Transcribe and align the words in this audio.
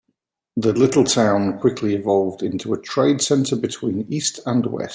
The 0.57 0.73
little 0.73 1.03
town 1.03 1.59
quickly 1.59 1.93
evolved 1.93 2.41
into 2.41 2.73
a 2.73 2.81
trade 2.81 3.21
center 3.21 3.55
between 3.55 4.07
east 4.11 4.39
and 4.47 4.65
west. 4.65 4.89